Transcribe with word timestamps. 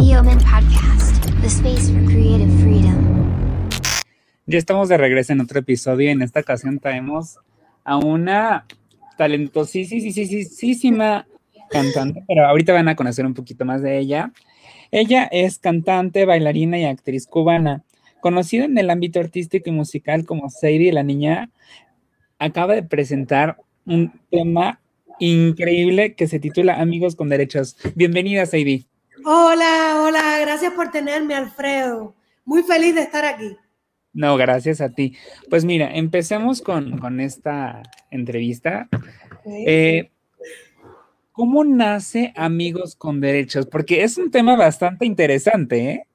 Neoman 0.00 0.40
Podcast, 0.40 1.22
the 1.40 1.48
space 1.48 1.90
for 1.90 2.04
creative 2.06 2.50
freedom. 2.60 2.96
Ya 4.46 4.58
estamos 4.58 4.88
de 4.88 4.96
regreso 4.96 5.32
en 5.32 5.40
otro 5.40 5.60
episodio 5.60 6.08
y 6.08 6.12
en 6.12 6.22
esta 6.22 6.40
ocasión 6.40 6.80
traemos 6.80 7.38
a 7.84 7.98
una 7.98 8.66
talentosísima 9.16 11.26
cantante, 11.70 12.24
pero 12.26 12.46
ahorita 12.46 12.72
van 12.72 12.88
a 12.88 12.96
conocer 12.96 13.24
un 13.24 13.34
poquito 13.34 13.64
más 13.64 13.82
de 13.82 13.98
ella. 13.98 14.32
Ella 14.90 15.28
es 15.30 15.58
cantante, 15.58 16.24
bailarina 16.24 16.78
y 16.78 16.84
actriz 16.84 17.26
cubana, 17.26 17.84
conocida 18.20 18.64
en 18.64 18.76
el 18.78 18.90
ámbito 18.90 19.20
artístico 19.20 19.70
y 19.70 19.72
musical 19.72 20.24
como 20.24 20.50
Sadie 20.50 20.92
la 20.92 21.04
niña. 21.04 21.50
Acaba 22.38 22.74
de 22.74 22.82
presentar 22.82 23.58
un 23.86 24.12
tema 24.30 24.80
increíble 25.20 26.14
que 26.14 26.26
se 26.26 26.40
titula 26.40 26.80
Amigos 26.80 27.14
con 27.14 27.28
Derechos. 27.28 27.76
Bienvenida, 27.94 28.46
Sadie. 28.46 28.86
Hola, 29.26 30.02
hola, 30.02 30.38
gracias 30.40 30.74
por 30.74 30.90
tenerme, 30.90 31.34
Alfredo. 31.34 32.14
Muy 32.44 32.62
feliz 32.62 32.94
de 32.94 33.00
estar 33.00 33.24
aquí. 33.24 33.56
No, 34.12 34.36
gracias 34.36 34.82
a 34.82 34.90
ti. 34.90 35.16
Pues 35.48 35.64
mira, 35.64 35.94
empecemos 35.94 36.60
con, 36.60 37.20
esta 37.20 37.82
entrevista. 38.10 38.86
Eh, 39.46 40.10
¿Cómo 41.32 41.64
nace 41.64 42.34
Amigos 42.36 42.96
con 42.96 43.22
Derechos? 43.22 43.64
Porque 43.64 44.04
es 44.04 44.18
un 44.18 44.30
tema 44.30 44.56
bastante 44.56 45.06
interesante, 45.06 45.90
¿eh? 45.90 46.06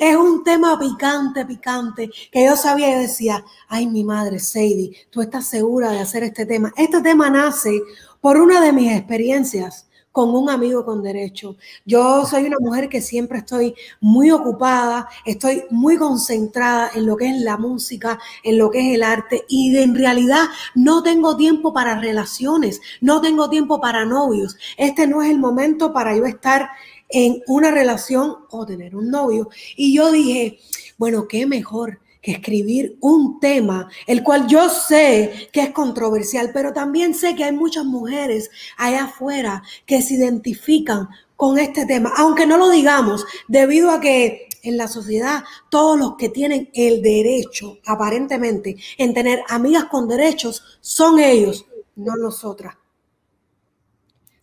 Es 0.00 0.16
un 0.16 0.42
tema 0.42 0.78
picante, 0.78 1.44
picante, 1.44 2.08
que 2.32 2.44
yo 2.44 2.56
sabía 2.56 2.96
y 2.96 3.02
decía, 3.02 3.44
ay, 3.68 3.88
mi 3.88 4.04
madre, 4.04 4.38
Sadie, 4.38 4.96
tú 5.10 5.20
estás 5.20 5.48
segura 5.48 5.90
de 5.90 5.98
hacer 5.98 6.22
este 6.22 6.46
tema. 6.46 6.72
Este 6.78 7.02
tema 7.02 7.28
nace 7.28 7.82
por 8.22 8.38
una 8.38 8.60
de 8.60 8.72
mis 8.72 8.92
experiencias 8.92 9.87
con 10.18 10.34
un 10.34 10.50
amigo 10.50 10.84
con 10.84 11.00
derecho. 11.00 11.54
Yo 11.86 12.26
soy 12.26 12.42
una 12.46 12.56
mujer 12.58 12.88
que 12.88 13.00
siempre 13.00 13.38
estoy 13.38 13.76
muy 14.00 14.32
ocupada, 14.32 15.08
estoy 15.24 15.62
muy 15.70 15.96
concentrada 15.96 16.90
en 16.92 17.06
lo 17.06 17.16
que 17.16 17.28
es 17.28 17.40
la 17.40 17.56
música, 17.56 18.18
en 18.42 18.58
lo 18.58 18.68
que 18.68 18.80
es 18.80 18.96
el 18.96 19.04
arte 19.04 19.44
y 19.48 19.76
en 19.78 19.94
realidad 19.94 20.46
no 20.74 21.04
tengo 21.04 21.36
tiempo 21.36 21.72
para 21.72 22.00
relaciones, 22.00 22.80
no 23.00 23.20
tengo 23.20 23.48
tiempo 23.48 23.80
para 23.80 24.04
novios. 24.04 24.56
Este 24.76 25.06
no 25.06 25.22
es 25.22 25.30
el 25.30 25.38
momento 25.38 25.92
para 25.92 26.16
yo 26.16 26.26
estar 26.26 26.68
en 27.08 27.40
una 27.46 27.70
relación 27.70 28.38
o 28.50 28.66
tener 28.66 28.96
un 28.96 29.12
novio. 29.12 29.50
Y 29.76 29.94
yo 29.94 30.10
dije, 30.10 30.58
bueno, 30.96 31.28
qué 31.28 31.46
mejor 31.46 32.00
que 32.22 32.32
escribir 32.32 32.96
un 33.00 33.40
tema, 33.40 33.88
el 34.06 34.22
cual 34.22 34.46
yo 34.48 34.68
sé 34.68 35.48
que 35.52 35.62
es 35.62 35.70
controversial, 35.70 36.50
pero 36.52 36.72
también 36.72 37.14
sé 37.14 37.34
que 37.34 37.44
hay 37.44 37.52
muchas 37.52 37.84
mujeres 37.84 38.50
allá 38.76 39.04
afuera 39.04 39.62
que 39.86 40.02
se 40.02 40.14
identifican 40.14 41.08
con 41.36 41.58
este 41.58 41.86
tema, 41.86 42.12
aunque 42.16 42.46
no 42.46 42.58
lo 42.58 42.70
digamos, 42.70 43.24
debido 43.46 43.90
a 43.90 44.00
que 44.00 44.48
en 44.62 44.76
la 44.76 44.88
sociedad 44.88 45.44
todos 45.68 45.98
los 45.98 46.16
que 46.16 46.28
tienen 46.28 46.68
el 46.74 47.00
derecho, 47.00 47.78
aparentemente, 47.86 48.76
en 48.96 49.14
tener 49.14 49.42
amigas 49.48 49.84
con 49.84 50.08
derechos, 50.08 50.78
son 50.80 51.20
ellos, 51.20 51.64
no 51.94 52.16
nosotras. 52.16 52.74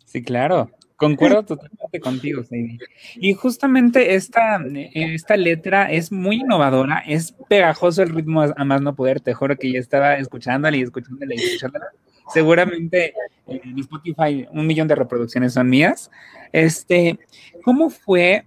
Sí, 0.05 0.23
claro. 0.23 0.71
Concuerdo 0.97 1.43
totalmente 1.43 1.99
contigo, 1.99 2.43
Sadie. 2.43 2.79
Y 3.15 3.33
justamente 3.33 4.15
esta, 4.15 4.63
esta 4.93 5.35
letra 5.35 5.91
es 5.91 6.11
muy 6.11 6.37
innovadora, 6.37 6.99
es 7.05 7.33
pegajoso 7.49 8.01
el 8.01 8.09
ritmo 8.09 8.43
a 8.43 8.63
más 8.63 8.81
no 8.81 8.95
poder, 8.95 9.19
te 9.19 9.33
juro 9.33 9.57
que 9.57 9.73
ya 9.73 9.79
estaba 9.79 10.15
escuchándola 10.15 10.77
y 10.77 10.83
escuchándola 10.83 11.35
y 11.35 11.37
escuchándola. 11.37 11.87
Seguramente 12.33 13.13
en 13.45 13.77
Spotify 13.79 14.47
un 14.51 14.65
millón 14.65 14.87
de 14.87 14.95
reproducciones 14.95 15.53
son 15.53 15.69
mías. 15.69 16.09
Este, 16.53 17.19
¿cómo 17.63 17.89
fue 17.89 18.45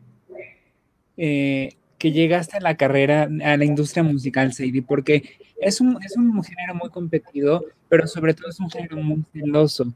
eh, 1.18 1.74
que 1.98 2.12
llegaste 2.12 2.56
a 2.56 2.60
la 2.60 2.76
carrera, 2.76 3.28
a 3.44 3.56
la 3.58 3.64
industria 3.64 4.02
musical, 4.02 4.54
Sadie? 4.54 4.82
Porque 4.82 5.38
es 5.60 5.82
un, 5.82 5.98
es 6.02 6.16
un 6.16 6.42
género 6.42 6.74
muy 6.74 6.88
competido, 6.88 7.64
pero 7.88 8.06
sobre 8.06 8.32
todo 8.32 8.48
es 8.48 8.58
un 8.58 8.70
género 8.70 8.96
muy 8.96 9.22
celoso. 9.32 9.92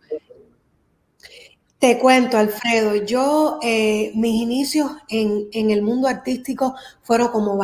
Te 1.83 1.99
cuento, 1.99 2.37
Alfredo, 2.39 2.95
yo, 2.95 3.59
eh, 3.61 4.13
mis 4.15 4.41
inicios 4.41 4.89
en, 5.09 5.49
el 5.53 5.83
mundo 5.83 6.07
artístico 6.07 6.77
fueron 7.03 7.31
como, 7.31 7.59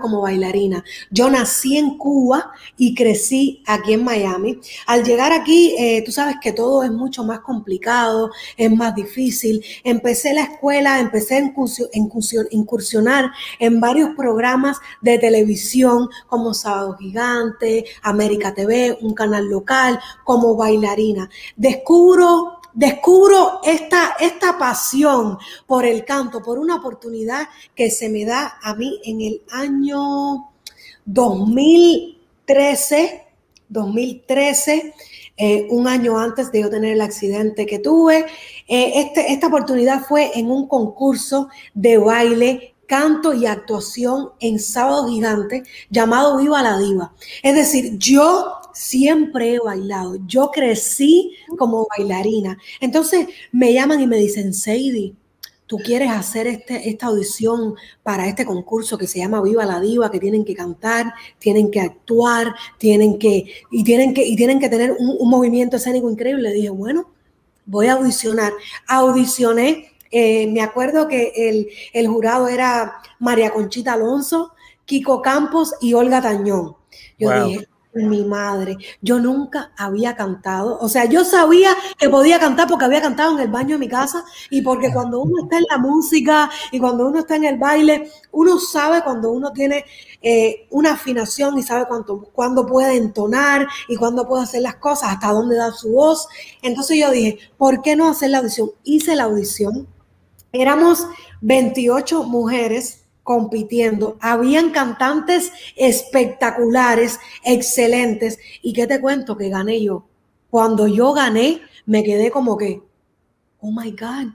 como 0.00 0.20
bailarina. 0.20 0.84
Yo 1.10 1.28
nací 1.28 1.76
en 1.76 1.98
Cuba 1.98 2.52
y 2.76 2.94
crecí 2.94 3.64
aquí 3.66 3.94
en 3.94 4.04
Miami. 4.04 4.60
Al 4.86 5.02
llegar 5.02 5.32
aquí, 5.32 5.74
eh, 5.76 6.04
tú 6.06 6.12
sabes 6.12 6.36
que 6.40 6.52
todo 6.52 6.84
es 6.84 6.92
mucho 6.92 7.24
más 7.24 7.40
complicado, 7.40 8.30
es 8.56 8.70
más 8.70 8.94
difícil. 8.94 9.60
Empecé 9.82 10.34
la 10.34 10.44
escuela, 10.44 11.00
empecé 11.00 11.38
a 11.38 11.52
incursionar 12.52 13.32
en 13.58 13.80
varios 13.80 14.10
programas 14.16 14.78
de 15.00 15.18
televisión 15.18 16.08
como 16.28 16.54
Sábado 16.54 16.96
Gigante, 16.96 17.86
América 18.02 18.54
TV, 18.54 18.96
un 19.00 19.14
canal 19.14 19.48
local, 19.48 19.98
como 20.22 20.54
bailarina. 20.54 21.28
Descubro 21.56 22.53
descubro 22.74 23.60
esta, 23.64 24.16
esta 24.20 24.58
pasión 24.58 25.38
por 25.66 25.86
el 25.86 26.04
canto, 26.04 26.42
por 26.42 26.58
una 26.58 26.76
oportunidad 26.76 27.48
que 27.74 27.90
se 27.90 28.08
me 28.08 28.24
da 28.24 28.58
a 28.62 28.74
mí 28.74 29.00
en 29.04 29.20
el 29.20 29.42
año 29.50 30.50
2013, 31.06 33.26
2013. 33.68 34.94
Eh, 35.36 35.66
un 35.70 35.88
año 35.88 36.16
antes 36.16 36.52
de 36.52 36.60
yo 36.60 36.70
tener 36.70 36.92
el 36.92 37.00
accidente 37.00 37.66
que 37.66 37.80
tuve. 37.80 38.26
Eh, 38.68 38.92
este, 38.96 39.32
esta 39.32 39.48
oportunidad 39.48 40.02
fue 40.02 40.30
en 40.38 40.48
un 40.48 40.68
concurso 40.68 41.48
de 41.74 41.98
baile, 41.98 42.76
canto 42.86 43.34
y 43.34 43.46
actuación 43.46 44.30
en 44.38 44.60
Sábado 44.60 45.08
Gigante 45.08 45.64
llamado 45.90 46.36
Viva 46.36 46.62
la 46.62 46.78
Diva. 46.78 47.14
Es 47.42 47.54
decir, 47.54 47.98
yo 47.98 48.60
siempre 48.74 49.54
he 49.54 49.58
bailado. 49.58 50.18
Yo 50.26 50.50
crecí 50.50 51.32
como 51.56 51.86
bailarina. 51.96 52.58
Entonces 52.80 53.28
me 53.52 53.72
llaman 53.72 54.00
y 54.00 54.06
me 54.06 54.18
dicen, 54.18 54.52
Sadie, 54.52 55.14
tú 55.66 55.78
quieres 55.78 56.10
hacer 56.10 56.46
este, 56.46 56.88
esta 56.88 57.06
audición 57.06 57.74
para 58.02 58.28
este 58.28 58.44
concurso 58.44 58.98
que 58.98 59.06
se 59.06 59.18
llama 59.18 59.42
Viva 59.42 59.64
la 59.64 59.80
Diva, 59.80 60.10
que 60.10 60.20
tienen 60.20 60.44
que 60.44 60.54
cantar, 60.54 61.14
tienen 61.38 61.70
que 61.70 61.80
actuar, 61.80 62.54
tienen 62.78 63.18
que, 63.18 63.46
y 63.70 63.84
tienen 63.84 64.12
que, 64.12 64.26
y 64.26 64.36
tienen 64.36 64.60
que 64.60 64.68
tener 64.68 64.94
un, 64.98 65.28
movimiento 65.28 65.76
escénico 65.76 66.10
increíble. 66.10 66.50
Le 66.50 66.54
dije, 66.54 66.70
bueno, 66.70 67.10
voy 67.66 67.86
a 67.86 67.94
audicionar. 67.94 68.52
Audicioné. 68.86 69.90
Eh, 70.10 70.46
me 70.48 70.60
acuerdo 70.60 71.08
que 71.08 71.32
el, 71.34 71.68
el 71.92 72.06
jurado 72.06 72.46
era 72.46 73.00
María 73.18 73.50
Conchita 73.50 73.94
Alonso, 73.94 74.52
Kiko 74.84 75.22
Campos 75.22 75.74
y 75.80 75.94
Olga 75.94 76.22
Tañón. 76.22 76.76
Yo 77.18 77.44
dije, 77.44 77.66
mi 77.94 78.24
madre. 78.24 78.76
Yo 79.00 79.18
nunca 79.18 79.72
había 79.76 80.16
cantado. 80.16 80.78
O 80.80 80.88
sea, 80.88 81.04
yo 81.04 81.24
sabía 81.24 81.70
que 81.98 82.08
podía 82.08 82.38
cantar 82.38 82.68
porque 82.68 82.84
había 82.84 83.02
cantado 83.02 83.36
en 83.36 83.40
el 83.40 83.48
baño 83.48 83.76
de 83.76 83.78
mi 83.78 83.88
casa 83.88 84.24
y 84.50 84.62
porque 84.62 84.92
cuando 84.92 85.20
uno 85.20 85.44
está 85.44 85.58
en 85.58 85.64
la 85.70 85.78
música 85.78 86.50
y 86.72 86.78
cuando 86.78 87.06
uno 87.06 87.20
está 87.20 87.36
en 87.36 87.44
el 87.44 87.58
baile, 87.58 88.10
uno 88.32 88.58
sabe 88.58 89.02
cuando 89.02 89.30
uno 89.30 89.52
tiene 89.52 89.84
eh, 90.22 90.66
una 90.70 90.92
afinación 90.92 91.58
y 91.58 91.62
sabe 91.62 91.86
cuánto, 91.86 92.20
cuándo 92.32 92.66
puede 92.66 92.96
entonar 92.96 93.66
y 93.88 93.96
cuándo 93.96 94.26
puede 94.26 94.44
hacer 94.44 94.62
las 94.62 94.76
cosas, 94.76 95.10
hasta 95.10 95.30
dónde 95.30 95.56
da 95.56 95.72
su 95.72 95.92
voz. 95.92 96.26
Entonces 96.62 96.98
yo 96.98 97.10
dije, 97.10 97.38
¿por 97.56 97.82
qué 97.82 97.96
no 97.96 98.08
hacer 98.08 98.30
la 98.30 98.38
audición? 98.38 98.70
Hice 98.82 99.14
la 99.16 99.24
audición. 99.24 99.86
Éramos 100.52 101.06
28 101.40 102.24
mujeres 102.24 103.03
compitiendo. 103.24 104.16
Habían 104.20 104.70
cantantes 104.70 105.50
espectaculares, 105.74 107.18
excelentes. 107.42 108.38
¿Y 108.62 108.72
qué 108.72 108.86
te 108.86 109.00
cuento? 109.00 109.36
Que 109.36 109.48
gané 109.48 109.82
yo. 109.82 110.06
Cuando 110.50 110.86
yo 110.86 111.12
gané, 111.12 111.60
me 111.86 112.04
quedé 112.04 112.30
como 112.30 112.56
que, 112.56 112.80
oh 113.60 113.72
my 113.72 113.90
God, 113.90 114.32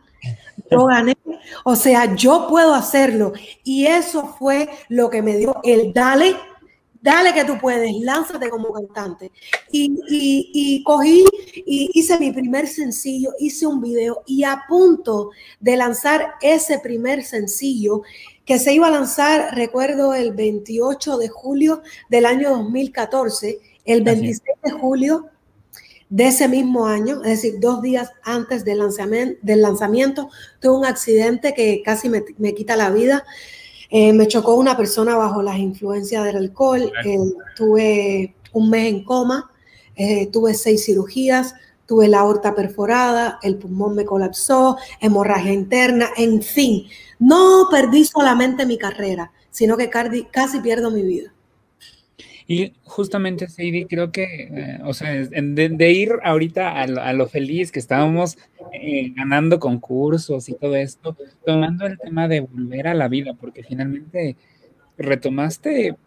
yo 0.70 0.86
gané. 0.86 1.16
O 1.64 1.78
sea, 1.78 2.14
yo 2.16 2.48
puedo 2.50 2.74
hacerlo. 2.74 3.32
Y 3.64 3.86
eso 3.86 4.36
fue 4.38 4.68
lo 4.90 5.10
que 5.10 5.22
me 5.22 5.38
dio 5.38 5.62
el 5.64 5.94
dale 5.94 6.36
Dale 7.02 7.34
que 7.34 7.46
tú 7.46 7.58
puedes, 7.58 7.96
lánzate 8.02 8.50
como 8.50 8.74
cantante. 8.74 9.32
Y, 9.72 9.96
y, 10.10 10.84
cogí 10.84 11.24
y 11.72 11.92
hice 11.94 12.18
mi 12.18 12.32
primer 12.32 12.68
sencillo, 12.68 13.32
hice 13.38 13.68
un 13.68 13.80
video 13.80 14.24
y 14.26 14.44
a 14.44 14.64
punto 14.68 15.30
de 15.60 15.78
lanzar 15.78 16.34
ese 16.42 16.80
primer 16.80 17.24
sencillo 17.24 18.02
que 18.44 18.58
se 18.58 18.74
iba 18.74 18.88
a 18.88 18.92
lanzar, 18.92 19.56
recuerdo, 19.56 20.16
el 20.16 20.34
28 20.34 21.20
de 21.20 21.28
julio 21.28 21.84
del 22.10 22.26
año 22.26 22.50
2014, 22.50 23.60
el 23.86 24.02
26 24.02 24.42
de 24.64 24.72
julio 24.72 25.28
de 26.10 26.26
ese 26.26 26.48
mismo 26.48 26.88
año, 26.88 27.22
es 27.24 27.44
decir, 27.44 27.60
dos 27.60 27.84
días 27.84 28.14
antes 28.24 28.66
del 28.66 28.80
lanzamiento, 28.80 29.38
del 29.44 29.62
lanzamiento 29.62 30.30
tuve 30.60 30.76
un 30.76 30.86
accidente 30.86 31.54
que 31.54 31.84
casi 31.86 32.10
me, 32.10 32.24
me 32.40 32.56
quita 32.56 32.76
la 32.76 32.90
vida. 32.90 33.24
Eh, 33.92 34.12
me 34.14 34.28
chocó 34.28 34.56
una 34.56 34.76
persona 34.76 35.16
bajo 35.18 35.44
las 35.44 35.60
influencias 35.60 36.24
del 36.26 36.38
alcohol, 36.38 36.92
eh, 37.06 37.18
tuve 37.56 38.36
un 38.54 38.72
mes 38.72 38.88
en 38.88 39.04
coma, 39.04 39.52
eh, 40.00 40.28
tuve 40.32 40.54
seis 40.54 40.86
cirugías, 40.86 41.56
tuve 41.86 42.08
la 42.08 42.20
aorta 42.20 42.56
perforada, 42.56 43.38
el 43.44 43.58
pulmón 43.58 43.96
me 43.96 44.06
colapsó, 44.06 44.78
hemorragia 45.02 45.52
interna, 45.52 46.10
en 46.16 46.42
fin, 46.42 46.86
no 47.20 47.68
perdí 47.70 48.06
solamente 48.06 48.66
mi 48.66 48.78
carrera, 48.78 49.34
sino 49.52 49.76
que 49.76 49.90
casi 49.90 50.60
pierdo 50.62 50.90
mi 50.90 51.04
vida. 51.04 51.34
Y 52.48 52.74
justamente, 52.86 53.50
Sadie, 53.50 53.88
creo 53.88 54.12
que, 54.12 54.24
eh, 54.24 54.80
o 54.86 54.94
sea, 54.94 55.12
de, 55.12 55.92
ir 55.92 56.14
ahorita 56.24 56.82
a 56.82 57.14
lo, 57.14 57.28
feliz 57.28 57.72
que 57.72 57.80
estábamos 57.80 58.38
eh, 58.72 59.12
ganando 59.16 59.60
concursos 59.60 60.48
y 60.48 60.54
todo 60.54 60.78
esto, 60.78 61.18
tomando 61.46 61.86
el 61.86 62.00
tema 62.00 62.30
de 62.30 62.40
volver 62.40 62.88
a 62.88 62.94
la 62.94 63.10
vida, 63.10 63.34
porque 63.34 63.64
finalmente 63.64 64.38
retomaste 64.98 65.98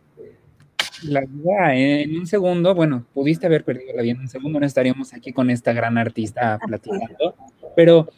la 1.04 1.22
vida 1.22 1.74
en 1.74 2.16
un 2.18 2.26
segundo, 2.26 2.74
bueno, 2.74 3.04
pudiste 3.14 3.46
haber 3.46 3.64
perdido 3.64 3.94
la 3.94 4.02
vida 4.02 4.12
en 4.12 4.20
un 4.20 4.28
segundo, 4.28 4.60
no 4.60 4.66
estaríamos 4.66 5.12
aquí 5.12 5.32
con 5.32 5.50
esta 5.50 5.72
gran 5.72 5.98
artista 5.98 6.58
platicando, 6.66 7.34
pero 7.74 8.08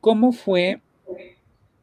¿cómo 0.00 0.32
fue 0.32 0.80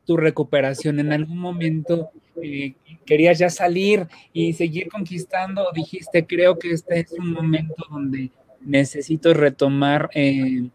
tu 0.06 0.18
recuperación? 0.18 1.00
¿En 1.00 1.12
algún 1.12 1.38
momento 1.38 2.10
eh, 2.42 2.74
querías 3.06 3.40
ya 3.40 3.50
salir 3.50 4.08
y 4.34 4.54
seguir 4.54 4.90
conquistando? 4.90 5.68
dijiste, 5.74 6.26
creo 6.26 6.58
que 6.60 6.72
este 6.72 7.00
es 7.02 7.12
un 7.14 7.32
momento 7.32 7.76
donde 7.90 8.32
necesito 8.62 9.34
retomar 9.34 10.10
eh, 10.14 10.70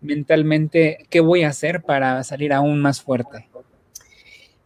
mentalmente 0.00 1.06
qué 1.10 1.20
voy 1.20 1.42
a 1.42 1.48
hacer 1.48 1.82
para 1.82 2.22
salir 2.24 2.52
aún 2.52 2.80
más 2.80 3.02
fuerte? 3.02 3.48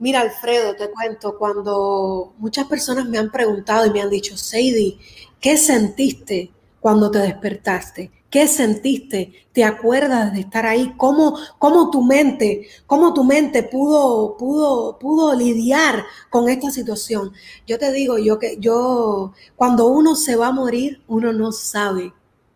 Mira, 0.02 0.20
Alfredo, 0.20 0.74
te 0.74 0.90
cuento, 0.90 1.38
cuando 1.38 2.34
muchas 2.38 2.66
personas 2.66 3.06
me 3.06 3.18
han 3.18 3.30
preguntado 3.30 3.86
y 3.86 3.90
me 3.90 4.00
han 4.00 4.10
dicho, 4.10 4.36
Sadie, 4.36 4.98
¿qué 5.40 5.56
sentiste 5.56 6.50
cuando 6.80 7.08
te 7.08 7.20
despertaste? 7.20 8.10
¿Qué 8.28 8.48
sentiste? 8.48 9.46
¿Te 9.52 9.62
acuerdas 9.62 10.32
de 10.32 10.40
estar 10.40 10.66
ahí? 10.66 10.92
¿Cómo, 10.96 11.38
cómo 11.56 11.88
tu 11.92 12.02
mente, 12.02 12.66
cómo 12.84 13.14
tu 13.14 13.22
mente 13.22 13.62
pudo, 13.62 14.36
pudo, 14.36 14.98
pudo 14.98 15.36
lidiar 15.36 16.04
con 16.30 16.48
esta 16.48 16.72
situación? 16.72 17.32
Yo 17.68 17.78
te 17.78 17.92
digo, 17.92 18.18
yo 18.18 18.40
que 18.40 18.56
yo, 18.58 19.34
cuando 19.54 19.86
uno 19.86 20.16
se 20.16 20.34
va 20.34 20.48
a 20.48 20.52
morir, 20.52 21.00
uno 21.06 21.32
no 21.32 21.52
sabe 21.52 22.12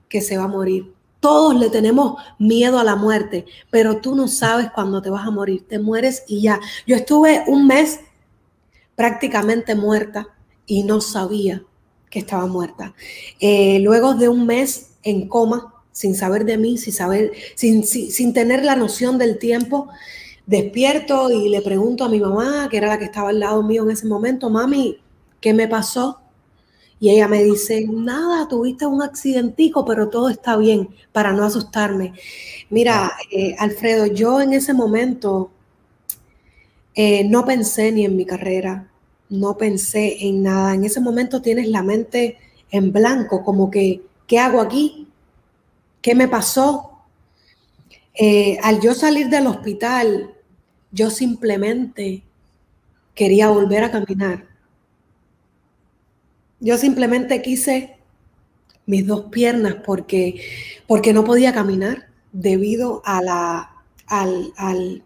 que 0.09 0.21
se 0.21 0.37
va 0.37 0.45
a 0.45 0.49
morir. 0.49 0.96
Todos 1.26 1.56
le 1.56 1.70
tenemos 1.70 2.23
miedo 2.38 2.78
a 2.78 2.84
la 2.84 2.94
muerte, 2.94 3.46
pero 3.69 3.96
tú 3.96 4.14
no 4.14 4.28
sabes 4.28 4.70
cuándo 4.73 5.02
te 5.02 5.11
vas 5.11 5.26
a 5.26 5.32
morir. 5.32 5.67
Te 5.67 5.81
mueres 5.81 6.23
y 6.28 6.40
ya. 6.40 6.61
Yo 6.87 6.94
estuve 6.94 7.43
un 7.49 7.67
mes 7.67 7.99
prácticamente 8.94 9.75
muerta 9.75 10.28
y 10.67 10.84
no 10.84 11.00
sabía 11.00 11.64
que 12.11 12.20
estaba 12.20 12.46
muerta. 12.46 12.94
Eh, 13.40 13.81
luego 13.81 14.14
de 14.14 14.28
un 14.28 14.46
mes 14.46 14.93
en 15.02 15.26
coma, 15.26 15.75
sin 15.90 16.14
saber 16.14 16.44
de 16.44 16.58
mí, 16.58 16.78
sin 16.78 16.93
saber, 16.93 17.32
sin, 17.56 17.82
sin, 17.84 18.32
tener 18.32 18.64
la 18.64 18.76
noción 18.76 19.19
del 19.19 19.40
tiempo. 19.40 19.88
Despierto 20.46 21.28
y 21.32 21.49
le 21.49 21.61
pregunto 21.61 22.05
a 22.05 22.08
mi 22.08 22.20
mamá, 22.20 22.69
que 22.70 22.76
era 22.76 22.87
la 22.87 23.00
que 23.00 23.06
estaba 23.06 23.31
al 23.31 23.40
lado 23.40 23.64
mío 23.64 23.82
en 23.82 23.90
ese 23.90 24.06
momento, 24.06 24.49
mami, 24.49 25.00
¿qué 25.40 25.52
me 25.52 25.67
pasó? 25.67 26.20
Y 26.99 27.11
ella 27.11 27.29
me 27.29 27.45
dice, 27.45 27.87
nada, 27.89 28.49
tuviste 28.49 28.87
un 28.87 29.03
accidentico, 29.03 29.85
pero 29.85 30.09
todo 30.09 30.29
está 30.31 30.57
bien, 30.57 30.89
para 31.13 31.33
no 31.33 31.45
asustarme. 31.45 32.15
Mira, 32.71 33.13
eh, 33.31 33.55
Alfredo, 33.59 34.07
yo 34.07 34.41
en 34.41 34.55
ese 34.55 34.73
momento 34.73 35.51
eh, 36.95 37.25
no 37.25 37.45
pensé 37.45 37.93
ni 37.93 38.05
en 38.05 38.17
mi 38.17 38.25
carrera, 38.25 38.89
no 39.29 39.57
pensé 39.59 40.27
en 40.27 40.43
nada. 40.43 40.75
En 40.75 40.85
ese 40.85 41.01
momento 41.01 41.43
tienes 41.43 41.69
la 41.69 41.83
mente 41.83 42.39
en 42.71 42.93
blanco, 42.93 43.45
como 43.45 43.71
que 43.71 44.03
¿Qué 44.27 44.41
hago 44.41 44.61
aquí? 44.61 45.09
¿Qué 46.03 46.15
me 46.15 46.27
pasó? 46.27 47.05
Eh, 48.15 48.59
al 48.63 48.81
yo 48.81 48.95
salir 48.95 49.29
del 49.29 49.47
hospital, 49.47 50.35
yo 50.91 51.11
simplemente 51.11 52.25
quería 53.15 53.49
volver 53.49 53.85
a 53.85 53.91
caminar. 53.91 54.45
Yo 56.61 56.79
simplemente 56.79 57.43
quise 57.43 57.97
mis 58.87 59.06
dos 59.06 59.26
piernas 59.31 59.76
porque, 59.85 60.41
porque 60.87 61.12
no 61.12 61.25
podía 61.25 61.53
caminar 61.53 62.06
debido 62.32 63.03
a 63.05 63.23
la, 63.23 63.70
al, 64.06 64.53
al, 64.56 65.03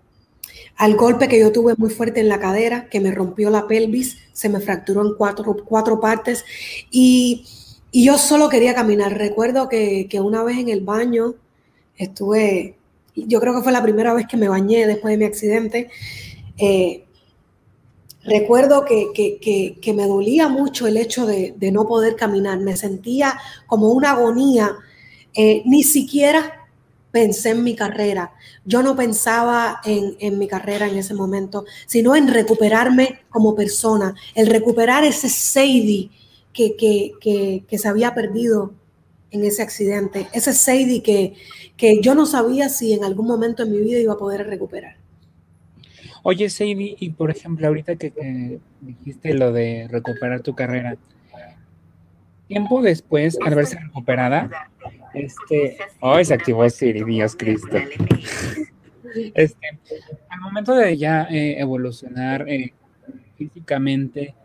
al, 0.77 0.97
golpe 0.97 1.29
que 1.29 1.41
yo 1.41 1.51
tuve 1.53 1.75
muy 1.77 1.91
fuerte 1.91 2.21
en 2.21 2.29
la 2.29 2.41
cadera, 2.41 2.89
que 2.89 3.01
me 3.01 3.11
rompió 3.11 3.51
la 3.51 3.67
pelvis, 3.67 4.19
se 4.33 4.49
me 4.49 4.61
fracturó 4.61 5.03
en 5.03 5.15
cuatro, 5.15 5.57
cuatro 5.65 6.01
partes 6.01 6.45
y 6.91 7.45
y 7.93 8.05
yo 8.05 8.19
solo 8.19 8.49
quería 8.49 8.75
caminar. 8.75 9.17
Recuerdo 9.17 9.69
que, 9.69 10.09
una 10.23 10.43
vez 10.43 10.59
en 10.59 10.69
el 10.69 10.81
baño 10.81 11.35
estuve, 11.97 12.77
yo 13.15 13.41
creo 13.41 13.55
que 13.55 13.63
fue 13.63 13.73
la 13.73 13.83
primera 13.83 14.15
vez 14.15 14.27
que 14.27 14.37
me 14.37 14.49
bañé 14.49 14.87
después 14.87 15.13
de 15.13 15.19
mi 15.19 15.25
accidente. 15.25 15.91
Eh, 16.57 17.05
recuerdo 18.25 18.85
que, 18.85 19.93
me 19.95 20.07
dolía 20.07 20.49
mucho 20.49 20.87
el 20.87 20.97
hecho 20.97 21.27
de, 21.27 21.55
no 21.73 21.87
poder 21.87 22.17
caminar. 22.17 22.59
Me 22.59 22.77
sentía 22.77 23.39
como 23.67 23.91
una 23.91 24.13
agonía. 24.13 24.77
Eh, 25.35 25.63
ni 25.65 25.83
siquiera 25.83 26.67
pensé 27.11 27.51
en 27.51 27.65
mi 27.65 27.75
carrera. 27.75 28.33
Yo 28.65 28.83
no 28.83 28.97
pensaba 28.97 29.81
en, 29.85 30.17
en, 30.21 30.39
mi 30.39 30.49
carrera 30.49 30.89
en 30.89 30.97
ese 30.97 31.15
momento, 31.15 31.65
sino 31.87 32.15
en 32.15 32.29
recuperarme 32.29 33.21
como 33.31 33.55
persona, 33.55 34.15
el 34.35 34.47
recuperar 34.47 35.05
ese 35.05 35.29
Sadie 35.29 36.11
que, 36.53 37.79
se 37.79 37.89
había 37.89 38.15
perdido 38.15 38.73
en 39.31 39.45
ese 39.45 39.63
accidente, 39.63 40.29
ese 40.33 40.53
Sadie 40.53 41.03
que, 41.03 41.35
que 41.77 42.01
yo 42.01 42.15
no 42.15 42.27
sabía 42.27 42.69
si 42.69 42.93
en 42.93 43.05
algún 43.05 43.27
momento 43.27 43.63
en 43.63 43.73
mi 43.73 43.79
vida 43.79 43.99
iba 43.99 44.15
a 44.15 44.19
poder 44.19 44.47
recuperar. 44.47 45.00
Oye, 46.23 46.51
Sadie, 46.51 46.97
y 46.99 47.11
por 47.11 47.31
ejemplo, 47.31 47.67
ahorita 47.67 47.97
que, 47.97 48.61
dijiste 48.81 49.35
lo 49.35 49.53
de 49.53 49.89
recuperar 49.91 50.41
tu 50.41 50.55
carrera, 50.55 50.97
tiempo 52.49 52.83
después, 52.83 53.39
al 53.45 53.55
verse 53.55 53.79
recuperada, 53.79 54.69
este, 55.15 55.79
hoy 56.01 56.25
se 56.25 56.35
activó 56.35 56.69
Siri, 56.69 57.05
Dios 57.05 57.37
Cristo. 57.37 57.77
Este, 59.35 59.67
al 60.29 60.41
momento 60.41 60.73
de 60.73 60.97
ya 60.97 61.25
eh, 61.25 61.59
evolucionar 61.59 62.49
eh, 62.49 62.73
físicamente, 63.37 64.37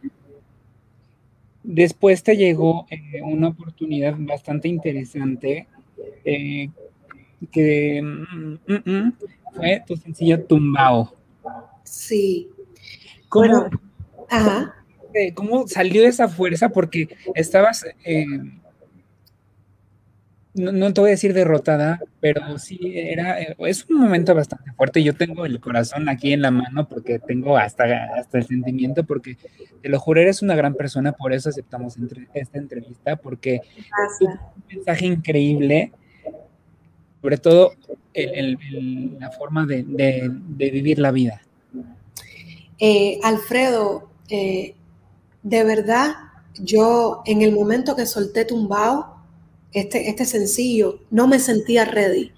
Después 1.68 2.22
te 2.22 2.38
llegó 2.38 2.86
eh, 2.92 3.24
una 3.24 3.48
oportunidad 3.48 4.14
bastante 4.20 4.68
interesante 4.68 5.68
eh, 6.24 6.70
que 7.52 8.02
mm, 8.04 8.54
mm, 8.68 8.84
mm, 8.86 9.14
fue 9.56 9.84
tu 9.88 9.98
sencillo 9.98 10.44
Tumbao. 10.44 11.12
Sí. 11.84 12.50
¿Cómo, 13.30 13.70
¿Cómo 15.34 15.68
salió 15.68 16.08
esa 16.08 16.28
fuerza? 16.28 16.70
Porque 16.70 17.10
estabas 17.36 17.86
eh, 18.04 18.26
no, 20.56 20.94
te 20.94 21.02
voy 21.02 21.10
a 21.10 21.12
decir 21.12 21.34
derrotada, 21.34 22.00
pero 22.22 22.58
sí 22.60 22.80
era, 22.96 23.42
eh, 23.42 23.56
es 23.60 23.86
un 23.90 24.00
momento 24.00 24.34
bastante 24.34 24.72
fuerte. 24.72 25.04
Yo 25.04 25.14
tengo 25.14 25.46
el 25.46 25.60
corazón 25.60 26.08
aquí 26.08 26.32
en 26.32 26.42
la 26.42 26.52
mano 26.52 26.88
porque 26.88 27.20
tengo 27.20 27.58
hasta, 27.58 27.84
hasta 28.18 28.38
el 28.38 28.46
sentimiento, 28.46 29.04
porque 29.04 29.38
te 29.82 29.90
lo 29.90 30.00
juro, 30.00 30.22
eres 30.22 30.42
una 30.42 30.56
gran 30.56 30.74
persona, 30.74 31.12
por 31.12 31.34
eso 31.34 31.50
aceptamos 31.50 31.98
esta 32.34 32.58
entrevista, 32.58 33.18
porque 33.18 33.56
es 33.56 34.22
un 34.22 34.40
mensaje 34.70 35.06
increíble, 35.06 35.92
sobre 37.26 37.38
todo 37.40 37.74
la 38.14 39.32
forma 39.32 39.66
de, 39.66 40.30
vivir 40.58 41.00
la 41.00 41.10
vida. 41.10 41.42
Eh, 42.78 43.20
Alfredo, 43.24 44.12
eh, 44.30 44.76
de 45.42 45.64
verdad, 45.64 46.14
yo 46.60 47.24
en 47.26 47.42
el 47.42 47.52
momento 47.52 47.96
que 47.96 48.06
solté 48.06 48.46
tumbado, 48.46 49.16
este, 49.72 50.08
este 50.08 50.26
sencillo, 50.26 51.00
no 51.10 51.28
me 51.28 51.40
sentía 51.40 51.84
ready. 51.86 52.32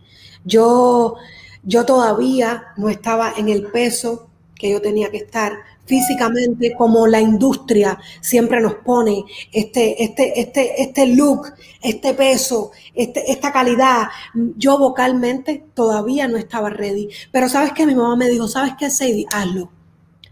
Yo, 0.46 1.16
yo 1.64 1.86
todavía 1.86 2.68
no 2.78 2.88
estaba 2.88 3.34
en 3.38 3.50
el 3.50 3.64
peso 3.64 4.30
que 4.56 4.72
yo 4.72 4.82
tenía 4.82 5.12
que 5.12 5.18
estar 5.18 5.52
físicamente 5.88 6.76
como 6.78 7.08
la 7.08 7.20
industria 7.20 7.98
siempre 8.22 8.62
nos 8.62 8.76
pone 8.76 9.24
este, 9.52 10.04
este, 10.04 10.40
este, 10.40 10.82
este 10.82 11.08
look, 11.16 11.54
este 11.82 12.14
peso, 12.14 12.72
este, 12.94 13.32
esta 13.32 13.52
calidad. 13.52 14.10
Yo 14.56 14.78
vocalmente 14.78 15.64
todavía 15.74 16.28
no 16.28 16.38
estaba 16.38 16.70
ready. 16.70 17.10
Pero 17.32 17.50
sabes 17.50 17.74
que 17.74 17.88
mi 17.88 17.96
mamá 17.96 18.16
me 18.16 18.30
dijo, 18.30 18.48
¿sabes 18.48 18.74
qué, 18.78 18.90
Sadie? 18.90 19.26
Hazlo, 19.34 19.72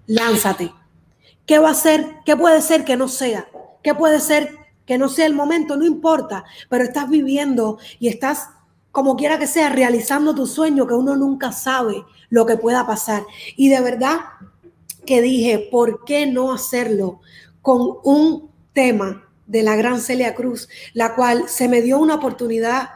lánzate. 0.05 0.71
¿Qué 1.45 1.57
va 1.57 1.71
a 1.71 1.75
ser? 1.75 2.17
¿Qué 2.25 2.35
puede 2.35 2.61
ser 2.61 2.85
que 2.85 2.97
no 2.97 3.07
sea? 3.07 3.47
¿Qué 3.81 3.95
puede 3.95 4.19
ser 4.19 4.65
que 4.85 4.97
no 4.97 5.09
sea 5.09 5.25
el 5.25 5.33
momento, 5.33 5.77
no 5.77 5.85
importa, 5.85 6.45
pero 6.69 6.83
estás 6.83 7.09
viviendo 7.09 7.79
y 7.99 8.07
estás, 8.07 8.49
como 8.91 9.15
quiera 9.15 9.39
que 9.39 9.47
sea, 9.47 9.69
realizando 9.69 10.35
tu 10.35 10.45
sueño 10.45 10.87
que 10.87 10.93
uno 10.93 11.15
nunca 11.15 11.51
sabe 11.51 12.05
lo 12.29 12.45
que 12.45 12.57
pueda 12.57 12.85
pasar. 12.85 13.23
Y 13.55 13.69
de 13.69 13.81
verdad 13.81 14.19
que 15.05 15.21
dije, 15.21 15.67
¿por 15.71 16.03
qué 16.05 16.25
no 16.25 16.51
hacerlo 16.51 17.21
con 17.61 17.97
un 18.03 18.49
tema 18.73 19.29
de 19.47 19.63
la 19.63 19.75
gran 19.75 19.99
Celia 19.99 20.35
Cruz, 20.35 20.67
la 20.93 21.15
cual 21.15 21.47
se 21.47 21.67
me 21.67 21.81
dio 21.81 21.99
una 21.99 22.15
oportunidad 22.15 22.89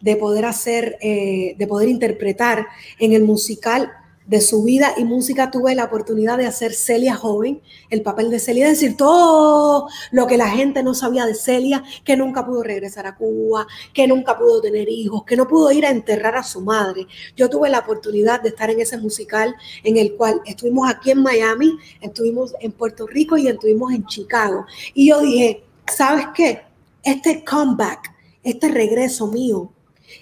de 0.00 0.16
poder 0.16 0.44
hacer, 0.44 0.98
eh, 1.00 1.54
de 1.58 1.66
poder 1.66 1.88
interpretar 1.88 2.66
en 2.98 3.12
el 3.12 3.22
musical 3.22 3.92
de 4.26 4.40
su 4.40 4.62
vida 4.64 4.94
y 4.96 5.04
música 5.04 5.50
tuve 5.50 5.74
la 5.74 5.84
oportunidad 5.84 6.36
de 6.36 6.46
hacer 6.46 6.74
Celia 6.74 7.14
joven, 7.14 7.62
el 7.90 8.02
papel 8.02 8.30
de 8.30 8.40
Celia, 8.40 8.68
decir, 8.68 8.96
todo 8.96 9.88
lo 10.10 10.26
que 10.26 10.36
la 10.36 10.48
gente 10.48 10.82
no 10.82 10.94
sabía 10.94 11.26
de 11.26 11.34
Celia, 11.34 11.84
que 12.04 12.16
nunca 12.16 12.44
pudo 12.44 12.62
regresar 12.62 13.06
a 13.06 13.16
Cuba, 13.16 13.66
que 13.92 14.06
nunca 14.08 14.36
pudo 14.36 14.60
tener 14.60 14.88
hijos, 14.88 15.24
que 15.24 15.36
no 15.36 15.46
pudo 15.46 15.70
ir 15.70 15.86
a 15.86 15.90
enterrar 15.90 16.36
a 16.36 16.42
su 16.42 16.60
madre. 16.60 17.06
Yo 17.36 17.48
tuve 17.48 17.70
la 17.70 17.80
oportunidad 17.80 18.40
de 18.42 18.48
estar 18.48 18.68
en 18.70 18.80
ese 18.80 18.98
musical 18.98 19.54
en 19.84 19.96
el 19.96 20.14
cual 20.14 20.40
estuvimos 20.44 20.88
aquí 20.88 21.12
en 21.12 21.22
Miami, 21.22 21.76
estuvimos 22.00 22.54
en 22.60 22.72
Puerto 22.72 23.06
Rico 23.06 23.36
y 23.36 23.46
estuvimos 23.46 23.92
en 23.92 24.06
Chicago. 24.06 24.66
Y 24.92 25.10
yo 25.10 25.20
dije, 25.20 25.62
¿sabes 25.86 26.26
qué? 26.34 26.62
Este 27.04 27.44
comeback, 27.44 28.12
este 28.42 28.68
regreso 28.68 29.28
mío, 29.28 29.70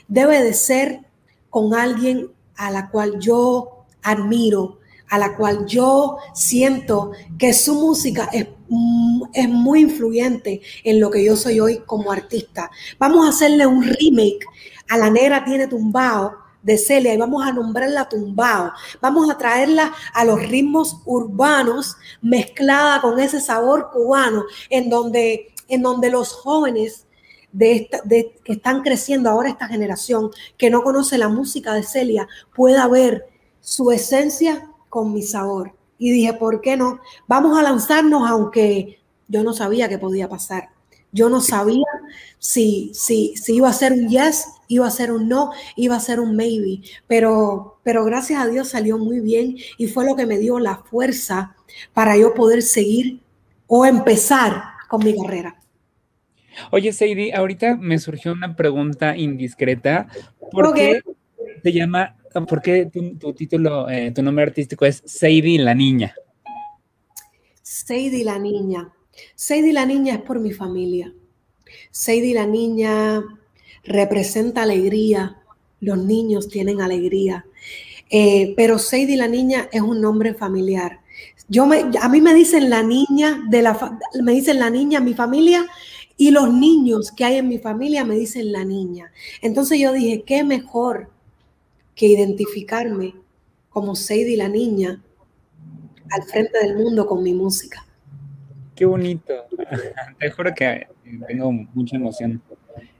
debe 0.08 0.42
de 0.42 0.52
ser 0.52 1.00
con 1.48 1.74
alguien 1.74 2.30
a 2.56 2.70
la 2.70 2.90
cual 2.90 3.18
yo 3.18 3.73
admiro, 4.04 4.78
a 5.08 5.18
la 5.18 5.36
cual 5.36 5.66
yo 5.66 6.18
siento 6.32 7.12
que 7.38 7.52
su 7.52 7.74
música 7.74 8.28
es, 8.32 8.46
mm, 8.68 9.22
es, 9.32 9.48
muy 9.48 9.80
influyente 9.80 10.60
en 10.82 11.00
lo 11.00 11.10
que 11.10 11.24
yo 11.24 11.36
soy 11.36 11.60
hoy 11.60 11.82
como 11.86 12.12
artista. 12.12 12.70
Vamos 12.98 13.26
a 13.26 13.30
hacerle 13.30 13.66
un 13.66 13.82
remake 13.82 14.46
a 14.88 14.96
La 14.96 15.10
Negra 15.10 15.44
Tiene 15.44 15.66
Tumbao 15.66 16.32
de 16.62 16.78
Celia 16.78 17.14
y 17.14 17.18
vamos 17.18 17.46
a 17.46 17.52
nombrarla 17.52 18.08
Tumbao. 18.08 18.72
Vamos 19.00 19.30
a 19.30 19.38
traerla 19.38 19.92
a 20.12 20.24
los 20.24 20.40
ritmos 20.48 21.00
urbanos 21.04 21.96
mezclada 22.22 23.00
con 23.00 23.20
ese 23.20 23.40
sabor 23.40 23.90
cubano 23.92 24.44
en 24.70 24.88
donde, 24.88 25.52
en 25.68 25.82
donde 25.82 26.10
los 26.10 26.32
jóvenes 26.32 27.06
de, 27.52 27.88
de 28.04 28.34
que 28.42 28.54
están 28.54 28.82
creciendo 28.82 29.30
ahora 29.30 29.50
esta 29.50 29.68
generación 29.68 30.30
que 30.56 30.70
no 30.70 30.82
conoce 30.82 31.18
la 31.18 31.28
música 31.28 31.74
de 31.74 31.84
Celia 31.84 32.26
pueda 32.52 32.88
ver 32.88 33.33
su 33.64 33.90
esencia 33.90 34.68
con 34.90 35.12
mi 35.12 35.22
sabor. 35.22 35.72
Y 35.98 36.12
dije, 36.12 36.34
¿por 36.34 36.60
qué 36.60 36.76
no? 36.76 37.00
Vamos 37.26 37.58
a 37.58 37.62
lanzarnos 37.62 38.28
aunque 38.28 39.00
yo 39.26 39.42
no 39.42 39.54
sabía 39.54 39.88
qué 39.88 39.98
podía 39.98 40.28
pasar. 40.28 40.68
Yo 41.12 41.30
no 41.30 41.40
sabía 41.40 41.86
si, 42.38 42.90
si, 42.92 43.34
si 43.36 43.56
iba 43.56 43.68
a 43.68 43.72
ser 43.72 43.92
un 43.92 44.08
yes, 44.08 44.46
iba 44.68 44.86
a 44.86 44.90
ser 44.90 45.12
un 45.12 45.28
no, 45.28 45.52
iba 45.76 45.96
a 45.96 46.00
ser 46.00 46.20
un 46.20 46.36
maybe. 46.36 46.80
Pero, 47.06 47.78
pero 47.82 48.04
gracias 48.04 48.40
a 48.40 48.48
Dios 48.48 48.68
salió 48.68 48.98
muy 48.98 49.20
bien 49.20 49.56
y 49.78 49.86
fue 49.86 50.04
lo 50.04 50.14
que 50.14 50.26
me 50.26 50.38
dio 50.38 50.58
la 50.58 50.76
fuerza 50.76 51.56
para 51.92 52.16
yo 52.16 52.34
poder 52.34 52.62
seguir 52.62 53.20
o 53.66 53.86
empezar 53.86 54.62
con 54.88 55.04
mi 55.04 55.16
carrera. 55.16 55.60
Oye, 56.70 56.92
Sadie, 56.92 57.32
ahorita 57.34 57.76
me 57.76 57.98
surgió 57.98 58.32
una 58.32 58.54
pregunta 58.54 59.16
indiscreta. 59.16 60.08
¿Por 60.50 60.74
qué 60.74 61.00
se 61.62 61.72
llama 61.72 62.16
¿por 62.42 62.60
qué 62.60 62.86
tu, 62.86 63.32
título, 63.32 63.88
eh, 63.88 64.10
tu 64.12 64.22
nombre 64.22 64.44
artístico 64.44 64.84
es 64.84 65.02
Sadie 65.04 65.58
la 65.58 65.74
Niña? 65.74 66.14
Sadie 67.62 68.24
la 68.24 68.38
Niña. 68.38 68.92
Sadie 69.34 69.72
la 69.72 69.86
Niña 69.86 70.14
es 70.14 70.22
por 70.22 70.40
mi 70.40 70.52
familia. 70.52 71.12
Sadie 71.90 72.34
la 72.34 72.46
Niña 72.46 73.22
representa 73.84 74.62
alegría. 74.62 75.38
Los 75.80 75.98
niños 75.98 76.48
tienen 76.48 76.80
alegría. 76.80 77.46
Eh, 78.10 78.54
pero 78.56 78.78
Sadie 78.78 79.16
la 79.16 79.28
Niña 79.28 79.68
es 79.72 79.80
un 79.80 80.00
nombre 80.00 80.34
familiar. 80.34 81.00
Yo 81.48 81.66
me, 81.66 81.84
a 82.00 82.08
mí 82.08 82.20
me 82.20 82.34
dicen 82.34 82.70
la 82.70 82.82
niña 82.82 83.42
de 83.48 83.60
la 83.60 83.98
me 84.22 84.32
dicen 84.32 84.58
la 84.58 84.70
niña, 84.70 85.00
mi 85.00 85.12
familia 85.12 85.66
y 86.16 86.30
los 86.30 86.52
niños 86.52 87.12
que 87.12 87.24
hay 87.24 87.36
en 87.36 87.48
mi 87.48 87.58
familia 87.58 88.04
me 88.04 88.16
dicen 88.16 88.50
la 88.50 88.64
niña. 88.64 89.12
Entonces 89.42 89.78
yo 89.78 89.92
dije, 89.92 90.22
qué 90.26 90.42
mejor 90.42 91.10
que 91.94 92.06
identificarme 92.06 93.14
como 93.68 93.94
Sadie 93.94 94.36
la 94.36 94.48
niña 94.48 95.02
al 96.10 96.22
frente 96.24 96.58
del 96.58 96.76
mundo 96.76 97.06
con 97.06 97.22
mi 97.22 97.34
música. 97.34 97.84
Qué 98.74 98.84
bonito. 98.84 99.34
Te 100.18 100.30
juro 100.30 100.54
que 100.54 100.86
tengo 101.26 101.52
mucha 101.52 101.96
emoción 101.96 102.42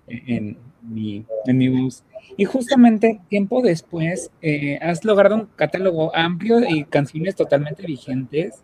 en 0.06 0.56
mi, 0.82 1.24
en 1.46 1.58
mi 1.58 1.68
voz. 1.68 2.04
Y 2.36 2.44
justamente 2.44 3.20
tiempo 3.28 3.62
después 3.62 4.30
eh, 4.42 4.78
has 4.80 5.04
logrado 5.04 5.36
un 5.36 5.46
catálogo 5.56 6.14
amplio 6.14 6.60
y 6.68 6.84
canciones 6.84 7.36
totalmente 7.36 7.82
vigentes 7.86 8.62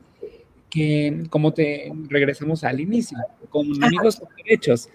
que 0.71 1.25
como 1.31 1.53
te 1.53 1.93
regresamos 2.09 2.65
al 2.65 2.81
inicio, 2.81 3.19
con 3.51 3.67
amigos 3.83 4.21
con 4.21 4.29
derechos. 4.37 4.89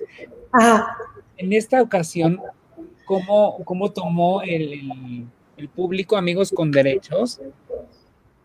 En 1.37 1.53
esta 1.53 1.81
ocasión 1.81 2.39
cómo, 3.05 3.63
cómo 3.63 3.91
tomó 3.91 4.41
el, 4.41 5.27
público 5.73 6.17
Amigos 6.17 6.51
con 6.51 6.69
Derechos 6.69 7.39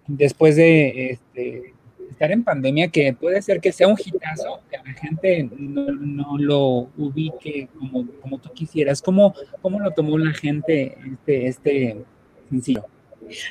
después 0.06 0.54
de 0.54 1.10
este, 1.10 1.74
estar 2.08 2.30
en 2.30 2.44
pandemia, 2.44 2.88
que 2.88 3.12
puede 3.14 3.42
ser 3.42 3.60
que 3.60 3.72
sea 3.72 3.88
un 3.88 3.96
hitazo, 3.98 4.60
que 4.70 4.76
la 4.76 4.92
gente 4.92 5.48
no, 5.58 6.38
lo 6.38 6.88
ubique 6.96 7.68
como, 7.78 8.06
como 8.20 8.38
tú 8.38 8.50
quisieras. 8.52 9.02
¿Cómo, 9.02 9.34
¿Cómo 9.60 9.80
lo 9.80 9.90
tomó 9.92 10.18
la 10.18 10.32
gente 10.32 10.96
este, 11.12 11.46
este 11.48 12.04
sencillo? 12.48 12.84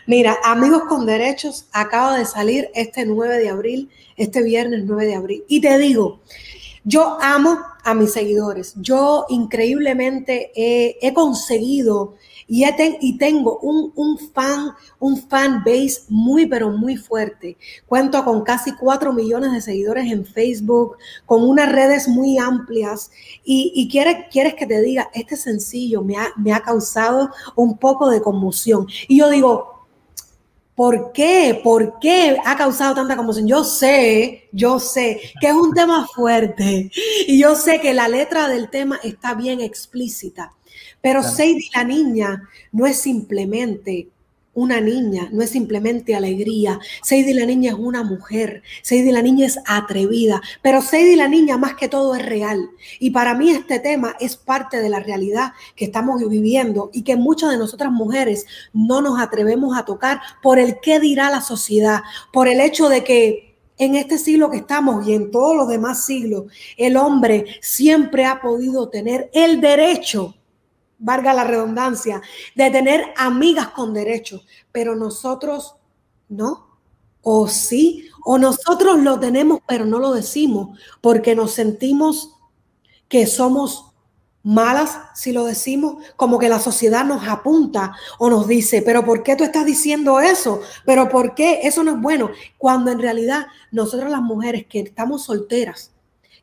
Mira, 0.07 0.37
Amigos 0.43 0.83
con 0.89 1.05
Derechos 1.05 1.67
acaba 1.71 2.17
de 2.17 2.25
salir 2.25 2.69
este 2.73 3.05
9 3.05 3.37
de 3.37 3.49
abril, 3.49 3.89
este 4.17 4.43
viernes 4.43 4.83
9 4.85 5.05
de 5.05 5.15
abril. 5.15 5.43
Y 5.47 5.61
te 5.61 5.77
digo, 5.77 6.19
yo 6.83 7.17
amo 7.21 7.59
a 7.83 7.93
mis 7.93 8.13
seguidores. 8.13 8.73
Yo 8.77 9.25
increíblemente 9.29 10.51
he, 10.55 11.13
conseguido 11.13 12.15
y, 12.47 13.17
tengo 13.17 13.59
un, 13.59 14.17
fan, 14.17 14.71
un 14.99 15.17
fan 15.17 15.63
base 15.63 16.01
muy, 16.09 16.45
pero 16.45 16.71
muy 16.71 16.97
fuerte. 16.97 17.57
Cuento 17.87 18.23
con 18.23 18.43
casi 18.43 18.73
4 18.75 19.13
millones 19.13 19.51
de 19.53 19.61
seguidores 19.61 20.11
en 20.11 20.25
Facebook, 20.25 20.97
con 21.25 21.43
unas 21.43 21.71
redes 21.71 22.07
muy 22.07 22.37
amplias. 22.37 23.11
Y, 23.43 23.71
y 23.75 23.89
quieres, 23.89 24.27
quieres 24.31 24.55
que 24.55 24.65
te 24.65 24.81
diga, 24.81 25.09
este 25.13 25.35
sencillo 25.35 26.03
me 26.03 26.17
ha, 26.17 26.29
me 26.37 26.53
ha 26.53 26.61
causado 26.61 27.29
un 27.55 27.77
poco 27.77 28.09
de 28.09 28.21
conmoción. 28.21 28.87
Y 29.07 29.19
yo 29.19 29.29
digo, 29.29 29.78
¿Por 30.79 31.11
qué? 31.11 31.59
¿Por 31.61 31.99
qué 31.99 32.37
ha 32.45 32.55
causado 32.55 32.95
tanta 32.95 33.17
conmoción? 33.17 33.45
Yo 33.45 33.65
sé, 33.65 34.47
yo 34.53 34.79
sé 34.79 35.19
que 35.41 35.47
es 35.47 35.53
un 35.53 35.73
tema 35.73 36.07
fuerte 36.07 36.89
y 37.27 37.37
yo 37.37 37.53
sé 37.55 37.81
que 37.81 37.93
la 37.93 38.07
letra 38.07 38.47
del 38.47 38.69
tema 38.69 38.97
está 39.03 39.33
bien 39.33 39.59
explícita, 39.59 40.53
pero 41.01 41.21
Sadie 41.21 41.69
la 41.75 41.83
niña 41.83 42.49
no 42.71 42.87
es 42.87 43.01
simplemente 43.01 44.07
una 44.59 44.81
niña, 44.81 45.29
no 45.31 45.41
es 45.41 45.51
simplemente 45.51 46.15
alegría. 46.15 46.79
Sadie 47.01 47.33
la 47.33 47.45
niña 47.45 47.71
es 47.71 47.77
una 47.77 48.03
mujer. 48.03 48.63
Sadie 48.81 49.11
la 49.11 49.21
niña 49.21 49.45
es 49.45 49.59
atrevida. 49.65 50.41
Pero 50.61 50.81
Sadie 50.81 51.15
la 51.15 51.27
niña 51.27 51.57
más 51.57 51.75
que 51.75 51.87
todo 51.87 52.15
es 52.15 52.25
real. 52.25 52.69
Y 52.99 53.11
para 53.11 53.33
mí 53.33 53.51
este 53.51 53.79
tema 53.79 54.15
es 54.19 54.35
parte 54.35 54.81
de 54.81 54.89
la 54.89 54.99
realidad 54.99 55.53
que 55.75 55.85
estamos 55.85 56.21
viviendo 56.27 56.89
y 56.93 57.03
que 57.03 57.15
muchas 57.15 57.51
de 57.51 57.57
nosotras 57.57 57.91
mujeres 57.91 58.45
no 58.73 59.01
nos 59.01 59.19
atrevemos 59.19 59.77
a 59.77 59.85
tocar 59.85 60.19
por 60.41 60.59
el 60.59 60.79
qué 60.81 60.99
dirá 60.99 61.29
la 61.29 61.41
sociedad, 61.41 62.01
por 62.33 62.47
el 62.47 62.59
hecho 62.59 62.89
de 62.89 63.03
que 63.03 63.55
en 63.77 63.95
este 63.95 64.17
siglo 64.17 64.51
que 64.51 64.57
estamos 64.57 65.07
y 65.07 65.13
en 65.13 65.31
todos 65.31 65.55
los 65.55 65.69
demás 65.69 66.05
siglos, 66.05 66.51
el 66.77 66.97
hombre 66.97 67.45
siempre 67.61 68.25
ha 68.25 68.41
podido 68.41 68.89
tener 68.89 69.29
el 69.33 69.61
derecho 69.61 70.35
valga 70.99 71.33
la 71.33 71.45
redundancia, 71.45 72.21
de 72.55 72.69
tener 72.69 73.13
amigas 73.17 73.69
con 73.69 73.93
derechos, 73.93 74.45
pero 74.71 74.95
nosotros 74.95 75.75
no. 76.27 76.67
O 77.21 77.47
sí, 77.47 78.07
o 78.23 78.37
nosotros 78.37 78.99
lo 78.99 79.19
tenemos, 79.19 79.59
pero 79.67 79.85
no 79.85 79.99
lo 79.99 80.13
decimos, 80.13 80.79
porque 81.01 81.35
nos 81.35 81.51
sentimos 81.51 82.35
que 83.09 83.25
somos 83.25 83.89
malas 84.41 84.97
si 85.15 85.33
lo 85.33 85.43
decimos, 85.45 86.03
como 86.15 86.39
que 86.39 86.47
la 86.47 86.59
sociedad 86.59 87.03
nos 87.03 87.27
apunta 87.27 87.93
o 88.19 88.29
nos 88.29 88.47
dice, 88.47 88.81
pero 88.81 89.03
¿por 89.03 89.21
qué 89.21 89.35
tú 89.35 89.43
estás 89.43 89.65
diciendo 89.65 90.19
eso? 90.19 90.61
Pero 90.85 91.09
¿por 91.09 91.35
qué 91.35 91.61
eso 91.63 91.83
no 91.83 91.91
es 91.91 92.01
bueno? 92.01 92.29
Cuando 92.57 92.91
en 92.91 92.99
realidad 92.99 93.47
nosotros 93.71 94.09
las 94.09 94.21
mujeres 94.21 94.65
que 94.65 94.79
estamos 94.79 95.23
solteras, 95.25 95.91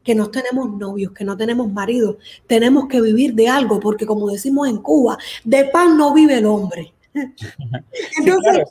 que 0.06 0.14
no 0.14 0.30
tenemos 0.30 0.70
novios, 0.70 1.12
que 1.12 1.24
no 1.24 1.36
tenemos 1.36 1.70
maridos. 1.70 2.16
Tenemos 2.46 2.86
que 2.86 3.00
vivir 3.00 3.34
de 3.34 3.48
algo, 3.48 3.80
porque 3.80 4.06
como 4.06 4.30
decimos 4.30 4.68
en 4.68 4.78
Cuba, 4.78 5.18
de 5.42 5.64
pan 5.64 5.98
no 5.98 6.14
vive 6.14 6.38
el 6.38 6.46
hombre. 6.46 6.94
Entonces, 7.12 8.64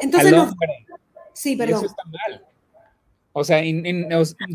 entonces, 0.00 0.34
sí, 1.32 1.56
perdón. 1.56 1.84
Eso 1.84 1.86
está 1.86 2.04
mal. 2.04 2.44
O 3.34 3.44
sea, 3.44 3.62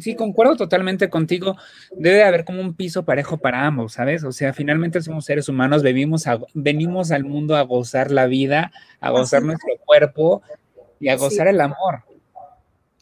sí, 0.02 0.16
concuerdo 0.16 0.56
totalmente 0.56 1.10
contigo. 1.10 1.56
Debe 1.92 2.24
haber 2.24 2.46
como 2.46 2.62
un 2.62 2.74
piso 2.76 3.06
parejo 3.06 3.38
para 3.38 3.66
ambos, 3.66 3.94
¿sabes? 3.94 4.24
O 4.24 4.32
sea, 4.32 4.54
finalmente 4.54 5.02
somos 5.02 5.26
seres 5.26 5.50
humanos, 5.50 5.84
venimos, 5.84 6.26
venimos 6.54 7.12
al 7.12 7.24
mundo 7.24 7.56
a 7.56 7.62
gozar 7.62 8.12
la 8.12 8.28
vida, 8.28 8.72
a 9.00 9.10
gozar 9.10 9.44
nuestro 9.44 9.74
cuerpo 9.86 10.42
y 11.00 11.10
a 11.10 11.16
gozar 11.16 11.48
el 11.48 11.62
amor. 11.62 12.04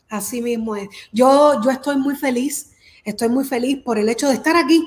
Así 0.10 0.42
mismo 0.42 0.76
es. 0.76 0.88
Yo, 1.12 1.62
yo 1.64 1.72
estoy 1.72 1.98
muy 1.98 2.16
feliz, 2.16 2.72
estoy 3.04 3.30
muy 3.30 3.44
feliz 3.44 3.82
por 3.84 3.98
el 3.98 4.10
hecho 4.10 4.28
de 4.28 4.36
estar 4.36 4.56
aquí, 4.56 4.86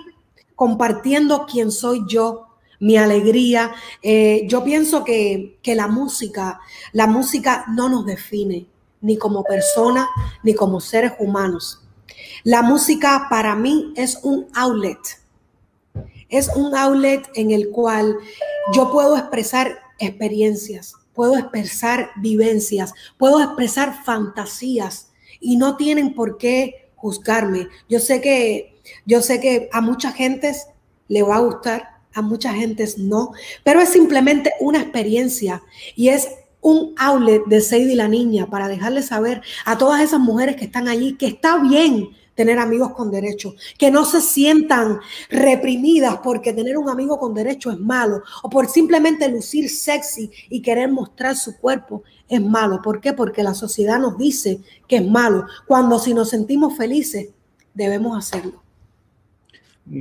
compartiendo 0.54 1.46
quién 1.50 1.70
soy 1.70 2.04
yo, 2.08 2.46
mi 2.80 2.96
alegría. 2.96 3.72
Eh, 4.02 4.46
yo 4.48 4.62
pienso 4.62 5.04
que, 5.04 5.58
que 5.62 5.74
la 5.74 5.88
música, 5.88 6.60
la 6.92 7.06
música 7.06 7.64
no 7.68 7.88
nos 7.88 8.06
define, 8.06 8.66
ni 9.00 9.16
como 9.16 9.42
persona, 9.42 10.08
ni 10.42 10.54
como 10.54 10.80
seres 10.80 11.12
humanos. 11.18 11.82
La 12.44 12.62
música 12.62 13.26
para 13.28 13.54
mí 13.54 13.92
es 13.96 14.20
un 14.22 14.46
outlet. 14.54 14.98
Es 16.28 16.48
un 16.54 16.76
outlet 16.76 17.28
en 17.34 17.50
el 17.50 17.70
cual 17.70 18.16
yo 18.74 18.92
puedo 18.92 19.16
expresar 19.16 19.78
experiencias, 19.98 20.94
puedo 21.14 21.36
expresar 21.36 22.10
vivencias, 22.16 22.94
puedo 23.16 23.42
expresar 23.42 24.04
fantasías 24.04 25.07
y 25.40 25.56
no 25.56 25.76
tienen 25.76 26.14
por 26.14 26.38
qué 26.38 26.90
juzgarme. 26.96 27.68
Yo 27.88 28.00
sé 28.00 28.20
que 28.20 28.78
yo 29.06 29.22
sé 29.22 29.40
que 29.40 29.68
a 29.72 29.80
mucha 29.80 30.12
gente 30.12 30.52
le 31.08 31.22
va 31.22 31.36
a 31.36 31.40
gustar, 31.40 31.88
a 32.14 32.22
mucha 32.22 32.52
gente 32.52 32.86
no, 32.96 33.32
pero 33.64 33.80
es 33.80 33.90
simplemente 33.90 34.52
una 34.60 34.80
experiencia 34.80 35.62
y 35.94 36.08
es 36.08 36.28
un 36.60 36.94
outlet 36.98 37.44
de 37.46 37.60
Sadie 37.60 37.94
la 37.94 38.08
niña 38.08 38.46
para 38.46 38.68
dejarle 38.68 39.02
saber 39.02 39.42
a 39.64 39.78
todas 39.78 40.02
esas 40.02 40.20
mujeres 40.20 40.56
que 40.56 40.64
están 40.64 40.88
allí 40.88 41.16
que 41.16 41.26
está 41.26 41.58
bien 41.58 42.08
tener 42.38 42.60
amigos 42.60 42.92
con 42.92 43.10
derecho, 43.10 43.56
que 43.76 43.90
no 43.90 44.04
se 44.04 44.20
sientan 44.20 45.00
reprimidas 45.28 46.18
porque 46.22 46.52
tener 46.52 46.78
un 46.78 46.88
amigo 46.88 47.18
con 47.18 47.34
derecho 47.34 47.72
es 47.72 47.80
malo 47.80 48.22
o 48.44 48.48
por 48.48 48.68
simplemente 48.68 49.28
lucir 49.28 49.68
sexy 49.68 50.30
y 50.48 50.62
querer 50.62 50.88
mostrar 50.88 51.34
su 51.34 51.58
cuerpo 51.58 52.04
es 52.28 52.40
malo. 52.40 52.80
¿Por 52.80 53.00
qué? 53.00 53.12
Porque 53.12 53.42
la 53.42 53.54
sociedad 53.54 53.98
nos 53.98 54.16
dice 54.16 54.60
que 54.86 54.98
es 54.98 55.04
malo, 55.04 55.46
cuando 55.66 55.98
si 55.98 56.14
nos 56.14 56.30
sentimos 56.30 56.76
felices 56.76 57.30
debemos 57.74 58.16
hacerlo. 58.16 58.62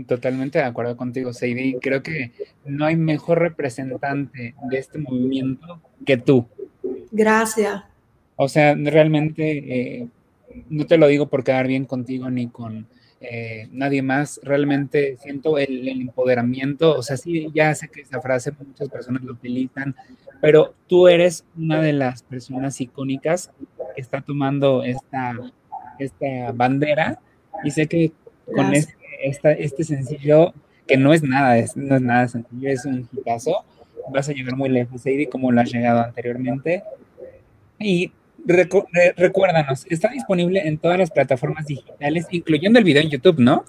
Totalmente 0.05 0.59
de 0.59 0.65
acuerdo 0.65 0.95
contigo, 0.95 1.33
Sadie. 1.33 1.79
Creo 1.81 2.03
que 2.03 2.33
no 2.65 2.85
hay 2.85 2.97
mejor 2.97 3.39
representante 3.39 4.53
de 4.69 4.77
este 4.77 4.99
movimiento 4.99 5.81
que 6.05 6.17
tú. 6.17 6.45
Gracias. 7.11 7.81
O 8.35 8.47
sea, 8.47 8.75
realmente 8.75 10.01
eh, 10.01 10.07
no 10.69 10.85
te 10.85 10.97
lo 10.97 11.07
digo 11.07 11.27
por 11.27 11.43
quedar 11.43 11.67
bien 11.67 11.85
contigo 11.85 12.29
ni 12.29 12.47
con 12.47 12.87
eh, 13.19 13.67
nadie 13.71 14.01
más. 14.01 14.39
Realmente 14.43 15.17
siento 15.17 15.57
el, 15.57 15.87
empoderamiento. 15.87 16.97
O 16.97 17.01
sea, 17.01 17.17
sí, 17.17 17.49
ya 17.53 17.73
sé 17.75 17.89
que 17.89 18.01
esa 18.01 18.21
frase 18.21 18.51
muchas 18.65 18.89
personas 18.89 19.23
lo 19.23 19.33
utilizan, 19.33 19.95
pero 20.41 20.73
tú 20.87 21.07
eres 21.07 21.45
una 21.57 21.81
de 21.81 21.93
las 21.93 22.23
personas 22.23 22.79
icónicas 22.79 23.51
que 23.95 24.01
está 24.01 24.21
tomando 24.21 24.83
esta, 24.83 25.35
esta 25.99 26.51
bandera 26.53 27.19
y 27.63 27.71
sé 27.71 27.87
que 27.87 28.11
con 28.53 28.73
este, 28.73 29.63
este 29.63 29.83
sencillo, 29.83 30.53
que 30.85 30.97
no 30.97 31.13
es 31.13 31.23
nada, 31.23 31.57
es, 31.57 31.75
no 31.75 31.95
es 31.95 32.01
nada 32.01 32.27
sencillo, 32.27 32.69
es 32.69 32.85
un 32.85 33.09
hitazo, 33.11 33.65
vas 34.11 34.29
a 34.29 34.33
llegar 34.33 34.55
muy 34.55 34.69
lejos, 34.69 35.01
Sadie, 35.01 35.27
como 35.27 35.51
lo 35.51 35.59
has 35.59 35.71
llegado 35.71 36.01
anteriormente. 36.01 36.83
Y 37.79 38.11
recuérdanos, 38.47 39.85
está 39.89 40.09
disponible 40.09 40.61
en 40.65 40.77
todas 40.77 40.97
las 40.97 41.11
plataformas 41.11 41.65
digitales, 41.65 42.25
incluyendo 42.31 42.79
el 42.79 42.85
video 42.85 43.03
en 43.03 43.09
YouTube, 43.09 43.39
¿no? 43.39 43.65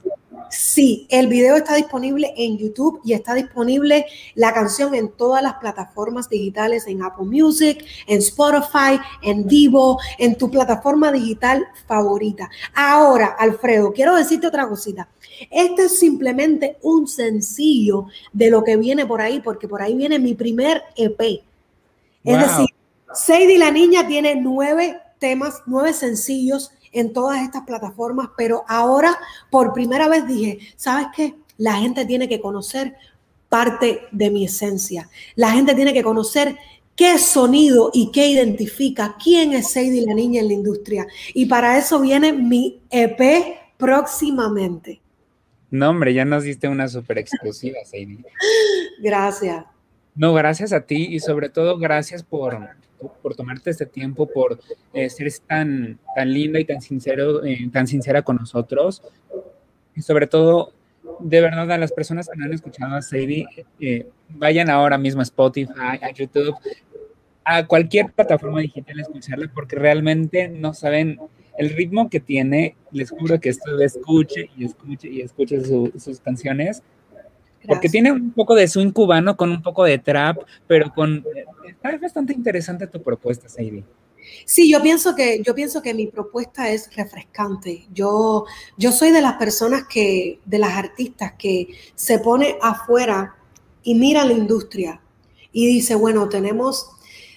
Sí, 0.51 1.07
el 1.11 1.27
video 1.27 1.57
está 1.57 1.75
disponible 1.75 2.33
en 2.37 2.57
YouTube 2.57 3.03
y 3.05 3.13
está 3.13 3.35
disponible 3.35 4.07
la 4.35 4.55
canción 4.55 4.95
en 4.95 5.11
todas 5.11 5.43
las 5.43 5.55
plataformas 5.55 6.31
digitales, 6.31 6.87
en 6.87 7.03
Apple 7.03 7.27
Music, 7.27 7.85
en 8.07 8.19
Spotify, 8.19 8.99
en 9.23 9.47
Divo, 9.47 9.99
en 10.17 10.37
tu 10.37 10.51
plataforma 10.51 11.13
digital 11.13 11.67
favorita. 11.87 12.49
Ahora, 12.75 13.37
Alfredo, 13.39 13.93
quiero 13.93 14.17
decirte 14.17 14.47
otra 14.47 14.67
cosita. 14.67 15.09
Este 15.51 15.83
es 15.83 15.99
simplemente 15.99 16.79
un 16.83 17.07
sencillo 17.07 18.07
de 18.33 18.51
lo 18.51 18.65
que 18.65 18.79
viene 18.79 19.05
por 19.05 19.21
ahí, 19.21 19.41
porque 19.41 19.69
por 19.69 19.83
ahí 19.83 19.95
viene 19.95 20.19
mi 20.19 20.33
primer 20.35 20.83
EP. 20.97 21.43
Es 22.25 22.39
decir, 22.39 22.68
Sadie 23.15 23.59
la 23.59 23.71
niña 23.71 24.07
tiene 24.07 24.37
nueve 24.37 24.99
temas, 25.19 25.63
nueve 25.67 25.93
sencillos 25.93 26.71
en 26.93 27.13
todas 27.13 27.43
estas 27.43 27.63
plataformas, 27.65 28.31
pero 28.37 28.65
ahora 28.69 29.17
por 29.51 29.73
primera 29.73 30.09
vez 30.09 30.27
dije, 30.27 30.59
¿sabes 30.77 31.09
qué? 31.15 31.35
La 31.57 31.75
gente 31.75 32.05
tiene 32.05 32.29
que 32.29 32.41
conocer 32.41 32.95
parte 33.49 34.03
de 34.13 34.31
mi 34.31 34.45
esencia. 34.45 35.09
La 35.35 35.51
gente 35.51 35.75
tiene 35.75 35.93
que 35.93 36.03
conocer 36.03 36.57
qué 36.95 37.19
sonido 37.19 37.91
y 37.93 38.11
qué 38.11 38.29
identifica 38.29 39.17
quién 39.23 39.53
es 39.53 39.73
Sadie 39.73 40.05
la 40.07 40.15
niña 40.15 40.41
en 40.41 40.49
la 40.49 40.55
industria. 40.55 41.07
Y 41.35 41.47
para 41.47 41.79
eso 41.79 42.01
viene 42.01 42.33
mi 42.33 42.81
EP 42.91 43.21
próximamente. 43.77 45.01
No, 45.71 45.91
hombre, 45.91 46.15
ya 46.15 46.25
nos 46.25 46.45
diste 46.45 46.69
una 46.69 46.89
súper 46.89 47.19
exclusiva, 47.19 47.79
Sadie. 47.85 48.25
Gracias. 49.01 49.65
No, 50.15 50.35
gracias 50.35 50.73
a 50.73 50.81
ti 50.81 51.07
y 51.09 51.21
sobre 51.21 51.49
todo 51.49 51.79
gracias 51.79 52.25
por, 52.25 52.59
por 53.23 53.35
tomarte 53.35 53.71
este 53.71 53.87
tiempo, 53.87 54.27
por 54.27 54.59
eh, 54.93 55.09
ser 55.11 55.31
tan, 55.47 55.99
tan 56.15 56.33
linda 56.33 56.59
y 56.61 56.65
tan, 56.65 56.81
sincero, 56.81 57.45
eh, 57.45 57.69
tan 57.73 57.87
sincera 57.87 58.23
con 58.23 58.37
nosotros. 58.37 59.03
Y 59.95 60.03
sobre 60.03 60.27
todo, 60.27 60.73
de 61.21 61.41
verdad, 61.41 61.71
a 61.71 61.79
las 61.79 61.93
personas 61.93 62.29
que 62.29 62.39
no 62.39 62.45
han 62.45 62.53
escuchado 62.53 62.95
a 62.95 63.03
Sadie, 63.03 63.47
eh, 63.81 64.07
vayan 64.29 64.71
ahora 64.71 64.99
mismo 64.99 65.21
a 65.21 65.25
Spotify, 65.25 65.99
a 66.01 66.11
YouTube, 66.13 66.55
a 67.45 67.67
cualquier 67.67 68.13
plataforma 68.13 68.61
digital 68.61 68.99
a 68.99 69.03
escucharla, 69.03 69.51
porque 69.55 69.77
realmente 69.77 70.49
no 70.49 70.75
saben 70.75 71.19
el 71.57 71.71
ritmo 71.71 72.11
que 72.11 72.21
tiene. 72.21 72.77
Les 72.93 73.11
juro 73.11 73.41
que 73.41 73.49
esto 73.49 73.81
escuche 73.81 74.51
y 74.57 74.65
escuche 74.65 75.09
y 75.09 75.21
escuche 75.23 75.61
sus 75.65 76.21
canciones 76.21 76.83
porque 77.69 77.89
tiene 77.89 78.11
un 78.11 78.33
poco 78.33 78.55
de 78.55 78.67
swing 78.67 78.91
cubano 78.91 79.37
con 79.37 79.51
un 79.51 79.63
poco 79.63 79.85
de 79.85 79.99
trap, 79.99 80.39
pero 80.67 80.93
con 80.93 81.25
es 81.83 82.01
bastante 82.01 82.33
interesante 82.33 82.87
tu 82.87 83.03
propuesta, 83.03 83.49
Sadie. 83.49 83.85
Sí, 84.45 84.71
yo 84.71 84.83
pienso 84.83 85.15
que 85.15 85.43
yo 85.45 85.55
pienso 85.55 85.83
que 85.83 85.95
mi 85.95 86.07
propuesta 86.07 86.71
es 86.71 86.95
refrescante. 86.95 87.87
Yo 87.93 88.45
yo 88.77 88.93
soy 88.93 89.11
de 89.11 89.21
las 89.21 89.35
personas 89.35 89.85
que 89.89 90.41
de 90.45 90.59
las 90.59 90.73
artistas 90.73 91.35
que 91.39 91.69
se 91.95 92.19
pone 92.19 92.57
afuera 92.61 93.37
y 93.83 93.95
mira 93.95 94.25
la 94.25 94.33
industria 94.33 95.01
y 95.53 95.67
dice, 95.67 95.95
bueno, 95.95 96.29
tenemos 96.29 96.91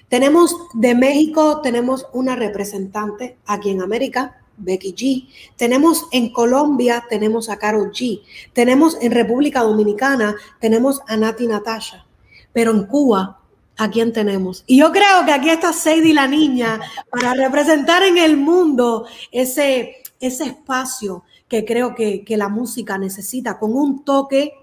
tenemos 0.09 0.55
de 0.73 0.95
México 0.95 1.61
tenemos 1.61 2.07
una 2.13 2.35
representante 2.35 3.37
aquí 3.45 3.69
en 3.69 3.81
América 3.81 4.40
Becky 4.57 4.93
G. 4.93 5.27
Tenemos 5.55 6.07
en 6.11 6.31
Colombia, 6.31 7.05
tenemos 7.09 7.49
a 7.49 7.57
Carol 7.57 7.91
G. 7.91 8.21
Tenemos 8.53 8.97
en 9.01 9.11
República 9.11 9.61
Dominicana, 9.61 10.35
tenemos 10.59 11.01
a 11.07 11.17
Nati 11.17 11.47
Natasha. 11.47 12.05
Pero 12.53 12.71
en 12.71 12.85
Cuba, 12.85 13.41
¿a 13.77 13.89
quién 13.89 14.13
tenemos? 14.13 14.63
Y 14.67 14.79
yo 14.79 14.91
creo 14.91 15.25
que 15.25 15.31
aquí 15.31 15.49
está 15.49 15.73
Sadie 15.73 16.13
la 16.13 16.27
niña 16.27 16.79
para 17.09 17.33
representar 17.33 18.03
en 18.03 18.17
el 18.17 18.37
mundo 18.37 19.05
ese, 19.31 20.03
ese 20.19 20.43
espacio 20.45 21.23
que 21.47 21.65
creo 21.65 21.95
que, 21.95 22.23
la 22.29 22.47
música 22.47 22.97
necesita, 22.97 23.59
con 23.59 23.75
un 23.75 24.05
toque, 24.05 24.53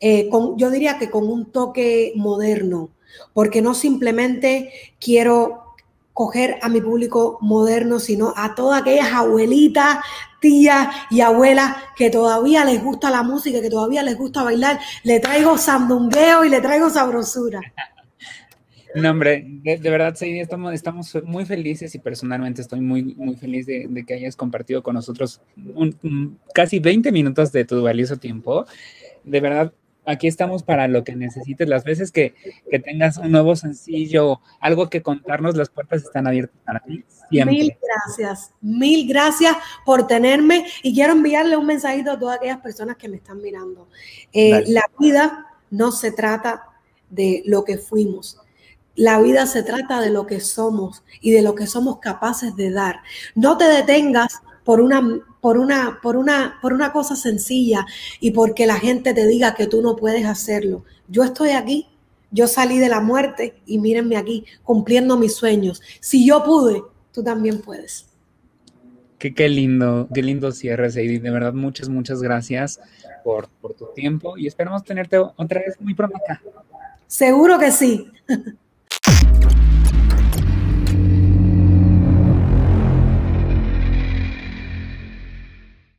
eh, 0.00 0.28
con, 0.28 0.58
yo 0.58 0.70
diría 0.70 0.98
que 0.98 1.08
con 1.08 1.26
un 1.26 1.46
toque 1.46 2.12
moderno, 2.14 2.90
porque 3.32 3.62
no 3.62 3.72
simplemente 3.72 4.70
quiero 5.00 5.67
coger 6.18 6.56
a 6.62 6.68
mi 6.68 6.80
público 6.80 7.38
moderno, 7.40 8.00
sino 8.00 8.34
a 8.36 8.56
todas 8.56 8.82
aquellas 8.82 9.12
abuelitas, 9.12 9.98
tías 10.40 10.88
y 11.12 11.20
abuelas 11.20 11.76
que 11.96 12.10
todavía 12.10 12.64
les 12.64 12.82
gusta 12.82 13.08
la 13.08 13.22
música, 13.22 13.60
que 13.60 13.70
todavía 13.70 14.02
les 14.02 14.18
gusta 14.18 14.42
bailar. 14.42 14.80
Le 15.04 15.20
traigo 15.20 15.56
sandungueo 15.56 16.44
y 16.44 16.48
le 16.48 16.60
traigo 16.60 16.90
sabrosura. 16.90 17.60
No, 18.96 19.10
hombre, 19.10 19.44
de, 19.46 19.78
verdad, 19.78 20.16
sí, 20.16 20.40
estamos, 20.40 21.16
muy 21.22 21.44
felices 21.44 21.94
y 21.94 22.00
personalmente 22.00 22.62
estoy 22.62 22.80
muy, 22.80 23.14
muy 23.14 23.36
feliz 23.36 23.66
de, 23.66 24.04
que 24.04 24.14
hayas 24.14 24.34
compartido 24.34 24.82
con 24.82 24.94
nosotros 24.96 25.40
casi 26.52 26.80
20 26.80 27.12
minutos 27.12 27.52
de 27.52 27.64
tu 27.64 27.80
valioso 27.80 28.16
tiempo. 28.16 28.66
De 29.22 29.40
verdad, 29.40 29.72
aquí 30.08 30.26
estamos 30.26 30.62
para 30.62 30.88
lo 30.88 31.04
que 31.04 31.14
necesites. 31.14 31.68
Las 31.68 31.84
veces 31.84 32.10
que, 32.10 32.34
tengas 32.84 33.18
un 33.18 33.30
nuevo 33.30 33.54
sencillo, 33.56 34.40
algo 34.60 34.88
que 34.88 35.02
contarnos, 35.02 35.56
las 35.56 35.68
puertas 35.68 36.02
están 36.02 36.26
abiertas 36.26 36.56
para 36.64 36.80
ti. 36.80 37.04
Siempre. 37.30 37.56
Mil 37.56 37.76
gracias, 37.82 38.52
mil 38.60 39.06
gracias 39.06 39.56
por 39.84 40.06
tenerme 40.06 40.64
y 40.82 40.94
quiero 40.94 41.12
enviarle 41.12 41.56
un 41.56 41.66
mensajito 41.66 42.12
a 42.12 42.18
todas 42.18 42.38
aquellas 42.38 42.60
personas 42.60 42.96
que 42.96 43.08
me 43.08 43.16
están 43.16 43.42
mirando. 43.42 43.88
Eh, 44.32 44.64
la 44.68 44.84
vida 44.98 45.46
no 45.70 45.92
se 45.92 46.10
trata 46.10 46.70
de 47.10 47.42
lo 47.44 47.64
que 47.64 47.76
fuimos. 47.76 48.40
La 48.94 49.20
vida 49.20 49.46
se 49.46 49.62
trata 49.62 50.00
de 50.00 50.10
lo 50.10 50.26
que 50.26 50.40
somos 50.40 51.04
y 51.20 51.30
de 51.30 51.42
lo 51.42 51.54
que 51.54 51.66
somos 51.66 51.98
capaces 51.98 52.56
de 52.56 52.70
dar. 52.70 53.02
No 53.34 53.56
te 53.56 53.64
detengas 53.64 54.42
por 54.68 54.82
una, 54.82 55.00
por 55.40 55.56
una, 55.56 55.98
por 56.02 56.18
una, 56.18 56.58
por 56.60 56.74
una 56.74 56.92
cosa 56.92 57.16
sencilla 57.16 57.86
y 58.20 58.32
porque 58.32 58.66
la 58.66 58.74
gente 58.74 59.14
te 59.14 59.26
diga 59.26 59.54
que 59.54 59.66
tú 59.66 59.80
no 59.80 59.96
puedes 59.96 60.26
hacerlo. 60.26 60.84
Yo 61.08 61.24
estoy 61.24 61.52
aquí, 61.52 61.86
yo 62.30 62.46
salí 62.46 62.78
de 62.78 62.90
la 62.90 63.00
muerte 63.00 63.62
y 63.64 63.78
mírenme 63.78 64.18
aquí, 64.18 64.44
cumpliendo 64.62 65.16
mis 65.16 65.34
sueños. 65.34 65.80
Si 66.00 66.26
yo 66.26 66.44
pude, 66.44 66.82
tú 67.12 67.24
también 67.24 67.62
puedes. 67.62 68.10
Qué, 69.16 69.32
qué 69.32 69.48
lindo, 69.48 70.06
qué 70.12 70.22
lindo 70.22 70.52
cierre, 70.52 70.90
Sadie. 70.90 71.18
De 71.18 71.30
verdad, 71.30 71.54
muchas, 71.54 71.88
muchas 71.88 72.20
gracias 72.20 72.78
por, 73.24 73.48
por 73.62 73.72
tu 73.72 73.86
tiempo 73.94 74.36
y 74.36 74.48
esperamos 74.48 74.84
tenerte 74.84 75.16
otra 75.16 75.62
vez 75.66 75.80
muy 75.80 75.94
pronto 75.94 76.18
acá. 76.18 76.42
Seguro 77.06 77.58
que 77.58 77.72
sí. 77.72 78.06